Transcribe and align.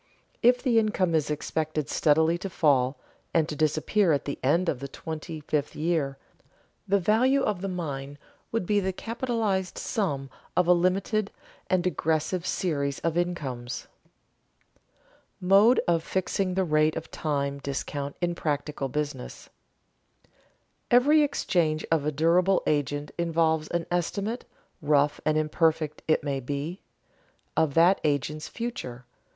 If 0.41 0.63
the 0.63 0.79
income 0.79 1.13
is 1.13 1.29
expected 1.29 1.87
steadily 1.87 2.35
to 2.39 2.49
fall, 2.49 2.97
and 3.35 3.47
to 3.47 3.55
disappear 3.55 4.13
at 4.13 4.25
the 4.25 4.39
end 4.41 4.67
of 4.67 4.79
the 4.79 4.87
twenty 4.87 5.41
fifth 5.41 5.75
year, 5.75 6.17
the 6.87 6.97
value 6.97 7.43
of 7.43 7.61
the 7.61 7.67
mine 7.67 8.17
would 8.51 8.65
be 8.65 8.79
the 8.79 8.93
capitalized 8.93 9.77
sum 9.77 10.31
of 10.57 10.65
a 10.65 10.73
limited 10.73 11.29
and 11.69 11.83
degressive 11.83 12.47
series 12.47 12.97
of 13.01 13.15
incomes. 13.15 13.85
[Sidenote: 15.35 15.35
Mode 15.39 15.81
of 15.87 16.03
fixing 16.03 16.55
the 16.55 16.63
rate 16.65 16.95
of 16.95 17.11
time 17.11 17.59
discount 17.59 18.15
in 18.21 18.33
practical 18.33 18.89
business] 18.89 19.51
Every 20.89 21.21
exchange 21.21 21.85
of 21.91 22.07
a 22.07 22.11
durable 22.11 22.63
agent 22.65 23.11
involves 23.19 23.67
an 23.67 23.85
estimate, 23.91 24.45
rough 24.81 25.21
and 25.27 25.37
imperfect 25.37 26.01
it 26.07 26.23
may 26.23 26.39
be, 26.39 26.81
of 27.55 27.75
that 27.75 28.01
agent's 28.03 28.47
future. 28.47 29.05